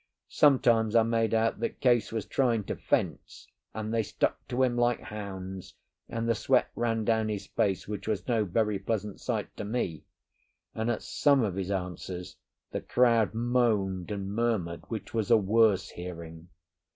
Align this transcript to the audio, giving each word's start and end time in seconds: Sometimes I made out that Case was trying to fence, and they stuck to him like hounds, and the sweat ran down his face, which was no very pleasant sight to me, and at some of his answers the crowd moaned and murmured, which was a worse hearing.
Sometimes 0.31 0.95
I 0.95 1.03
made 1.03 1.31
out 1.31 1.59
that 1.59 1.79
Case 1.79 2.11
was 2.11 2.25
trying 2.25 2.63
to 2.63 2.75
fence, 2.75 3.47
and 3.71 3.93
they 3.93 4.01
stuck 4.01 4.47
to 4.47 4.63
him 4.63 4.75
like 4.75 4.99
hounds, 4.99 5.75
and 6.09 6.27
the 6.27 6.33
sweat 6.33 6.71
ran 6.75 7.05
down 7.05 7.29
his 7.29 7.45
face, 7.45 7.87
which 7.87 8.07
was 8.07 8.27
no 8.27 8.43
very 8.43 8.79
pleasant 8.79 9.19
sight 9.19 9.55
to 9.57 9.63
me, 9.63 10.01
and 10.73 10.89
at 10.89 11.03
some 11.03 11.43
of 11.43 11.53
his 11.53 11.69
answers 11.69 12.35
the 12.71 12.81
crowd 12.81 13.35
moaned 13.35 14.09
and 14.09 14.33
murmured, 14.33 14.85
which 14.87 15.13
was 15.13 15.29
a 15.29 15.37
worse 15.37 15.89
hearing. 15.89 16.49